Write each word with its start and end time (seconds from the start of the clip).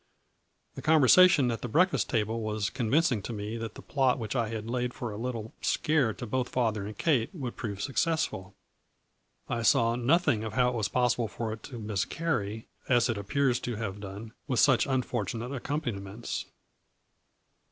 The 0.73 0.81
conversation 0.81 1.51
at 1.51 1.61
the 1.61 1.67
breakfast 1.67 2.09
table 2.09 2.41
was 2.41 2.71
convincing 2.71 3.21
to 3.21 3.31
me 3.31 3.55
that 3.57 3.75
the 3.75 3.83
plot 3.83 4.17
which 4.17 4.35
I 4.35 4.47
had 4.49 4.67
laid 4.67 4.95
for 4.95 5.11
a 5.11 5.15
little 5.15 5.53
scare 5.61 6.11
to 6.11 6.25
both 6.25 6.49
father 6.49 6.87
and 6.87 6.97
Kate 6.97 7.29
would 7.35 7.55
prove 7.55 7.83
successful. 7.83 8.55
I 9.47 9.61
saw 9.61 9.95
nothing 9.95 10.43
of 10.43 10.53
how 10.53 10.69
it 10.69 10.73
was 10.75 10.87
possible 10.87 11.27
for 11.27 11.53
it 11.53 11.61
to 11.65 11.77
miscarry, 11.77 12.67
as 12.89 13.09
it 13.09 13.17
appears 13.19 13.59
to 13.59 13.75
have 13.75 13.99
done, 13.99 14.33
with 14.47 14.59
such 14.59 14.87
unfortunate 14.87 15.51
accompaniments. 15.53 16.45